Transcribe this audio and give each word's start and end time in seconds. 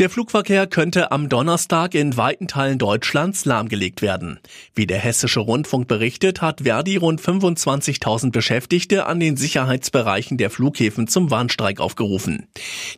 Der 0.00 0.10
Flugverkehr 0.10 0.66
könnte 0.66 1.12
am 1.12 1.28
Donnerstag 1.28 1.94
in 1.94 2.16
weiten 2.16 2.48
Teilen 2.48 2.78
Deutschlands 2.78 3.44
lahmgelegt 3.44 4.02
werden. 4.02 4.40
Wie 4.74 4.88
der 4.88 4.98
Hessische 4.98 5.38
Rundfunk 5.38 5.86
berichtet, 5.86 6.42
hat 6.42 6.62
Verdi 6.62 6.96
rund 6.96 7.20
25.000 7.20 8.32
Beschäftigte 8.32 9.06
an 9.06 9.20
den 9.20 9.36
Sicherheitsbereichen 9.36 10.36
der 10.36 10.50
Flughäfen 10.50 11.06
zum 11.06 11.30
Warnstreik 11.30 11.78
aufgerufen. 11.78 12.48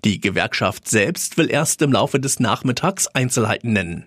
Die 0.07 0.23
Gewerkschaft 0.23 0.89
selbst 0.89 1.37
will 1.37 1.51
erst 1.51 1.83
im 1.83 1.93
Laufe 1.93 2.19
des 2.19 2.41
Nachmittags 2.41 3.09
Einzelheiten 3.09 3.75
nennen. 3.75 4.07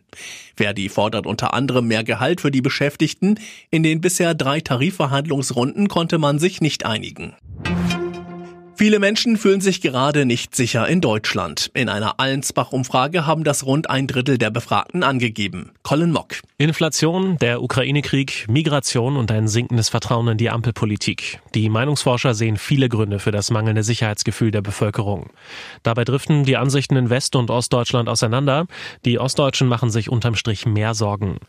Verdi 0.55 0.89
fordert 0.89 1.27
unter 1.27 1.53
anderem 1.53 1.87
mehr 1.87 2.03
Gehalt 2.03 2.41
für 2.41 2.49
die 2.49 2.61
Beschäftigten. 2.61 3.39
In 3.69 3.83
den 3.83 4.01
bisher 4.01 4.33
drei 4.33 4.61
Tarifverhandlungsrunden 4.61 5.89
konnte 5.89 6.17
man 6.17 6.39
sich 6.39 6.59
nicht 6.59 6.87
einigen. 6.87 7.35
Viele 8.79 8.99
Menschen 8.99 9.35
fühlen 9.35 9.59
sich 9.59 9.81
gerade 9.81 10.25
nicht 10.25 10.55
sicher 10.55 10.87
in 10.87 11.01
Deutschland. 11.01 11.69
In 11.73 11.89
einer 11.89 12.17
Allensbach-Umfrage 12.17 13.25
haben 13.25 13.43
das 13.43 13.65
rund 13.65 13.89
ein 13.89 14.07
Drittel 14.07 14.37
der 14.37 14.51
Befragten 14.51 15.03
angegeben. 15.03 15.71
Colin 15.83 16.13
Mock. 16.13 16.35
Inflation, 16.57 17.37
der 17.39 17.61
Ukraine-Krieg, 17.61 18.45
Migration 18.47 19.17
und 19.17 19.31
ein 19.31 19.49
sinkendes 19.49 19.89
Vertrauen 19.89 20.29
in 20.29 20.37
die 20.37 20.49
Ampelpolitik. 20.49 21.41
Die 21.55 21.67
Meinungsforscher 21.67 22.33
sehen 22.33 22.55
viele 22.55 22.87
Gründe 22.87 23.19
für 23.19 23.31
das 23.31 23.51
mangelnde 23.51 23.83
Sicherheitsgefühl 23.83 24.51
der 24.51 24.61
Bevölkerung. 24.61 25.29
Dabei 25.83 26.05
driften 26.05 26.45
die 26.45 26.55
Ansichten 26.55 26.95
in 26.95 27.09
West- 27.09 27.35
und 27.35 27.51
Ostdeutschland 27.51 28.07
auseinander. 28.07 28.65
Die 29.03 29.19
Ostdeutschen 29.19 29.67
machen 29.67 29.89
sich 29.89 30.09
unterm 30.09 30.35
Strich 30.35 30.65
mehr 30.65 30.93
Sorgen. 30.93 31.39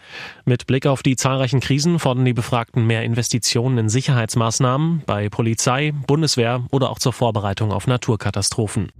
Mit 0.44 0.66
Blick 0.66 0.86
auf 0.86 1.04
die 1.04 1.14
zahlreichen 1.14 1.60
Krisen 1.60 2.00
fordern 2.00 2.24
die 2.24 2.32
Befragten 2.32 2.88
mehr 2.88 3.04
Investitionen 3.04 3.78
in 3.78 3.88
Sicherheitsmaßnahmen 3.88 5.02
bei 5.06 5.28
Polizei, 5.28 5.92
Bundeswehr 6.08 6.64
oder 6.72 6.90
auch 6.90 6.98
zur 6.98 7.12
Vorbereitung 7.20 7.70
auf 7.70 7.86
Naturkatastrophen. 7.86 8.92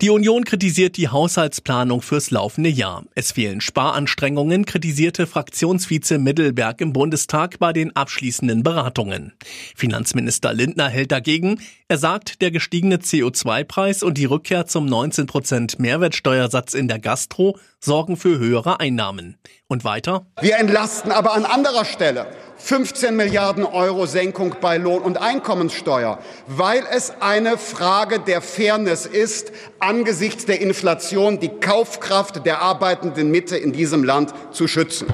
Die 0.00 0.08
Union 0.08 0.44
kritisiert 0.44 0.96
die 0.96 1.08
Haushaltsplanung 1.08 2.00
fürs 2.00 2.30
laufende 2.30 2.70
Jahr. 2.70 3.04
Es 3.14 3.32
fehlen 3.32 3.60
Sparanstrengungen, 3.60 4.64
kritisierte 4.64 5.26
Fraktionsvize 5.26 6.18
Mittelberg 6.18 6.80
im 6.80 6.94
Bundestag 6.94 7.58
bei 7.58 7.74
den 7.74 7.94
abschließenden 7.94 8.62
Beratungen. 8.62 9.34
Finanzminister 9.76 10.54
Lindner 10.54 10.88
hält 10.88 11.12
dagegen. 11.12 11.60
Er 11.88 11.98
sagt, 11.98 12.40
der 12.40 12.50
gestiegene 12.50 12.96
CO2-Preis 12.96 14.02
und 14.02 14.16
die 14.16 14.24
Rückkehr 14.24 14.64
zum 14.64 14.86
19% 14.86 15.74
Mehrwertsteuersatz 15.82 16.72
in 16.72 16.88
der 16.88 16.98
Gastro 16.98 17.58
sorgen 17.78 18.16
für 18.16 18.38
höhere 18.38 18.80
Einnahmen. 18.80 19.36
Und 19.68 19.84
weiter? 19.84 20.26
Wir 20.40 20.56
entlasten 20.56 21.12
aber 21.12 21.34
an 21.34 21.44
anderer 21.44 21.84
Stelle 21.84 22.26
15 22.58 23.16
Milliarden 23.16 23.64
Euro 23.64 24.06
Senkung 24.06 24.54
bei 24.60 24.76
Lohn- 24.76 25.02
und 25.02 25.16
Einkommenssteuer, 25.16 26.18
weil 26.46 26.84
es 26.90 27.14
eine 27.20 27.56
Frage 27.56 28.20
der 28.20 28.42
Fairness 28.42 29.06
ist, 29.06 29.50
angesichts 29.90 30.46
der 30.46 30.60
Inflation 30.60 31.40
die 31.40 31.48
Kaufkraft 31.48 32.46
der 32.46 32.62
arbeitenden 32.62 33.28
Mitte 33.32 33.56
in 33.56 33.72
diesem 33.72 34.04
Land 34.04 34.32
zu 34.52 34.68
schützen. 34.68 35.08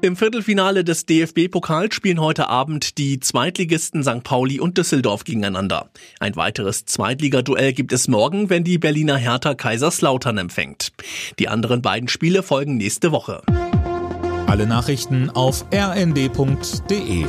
Im 0.00 0.14
Viertelfinale 0.14 0.84
des 0.84 1.06
DFB-Pokals 1.06 1.92
spielen 1.92 2.20
heute 2.20 2.48
Abend 2.48 2.98
die 2.98 3.18
Zweitligisten 3.18 4.04
St. 4.04 4.22
Pauli 4.22 4.60
und 4.60 4.78
Düsseldorf 4.78 5.24
gegeneinander. 5.24 5.90
Ein 6.20 6.36
weiteres 6.36 6.84
Zweitligaduell 6.84 7.72
gibt 7.72 7.92
es 7.92 8.06
morgen, 8.06 8.48
wenn 8.48 8.62
die 8.62 8.78
Berliner 8.78 9.16
Hertha 9.16 9.54
Kaiserslautern 9.54 10.38
empfängt. 10.38 10.92
Die 11.40 11.48
anderen 11.48 11.82
beiden 11.82 12.08
Spiele 12.08 12.44
folgen 12.44 12.76
nächste 12.76 13.10
Woche. 13.10 13.42
Alle 14.46 14.68
Nachrichten 14.68 15.30
auf 15.30 15.64
rnd.de 15.74 17.26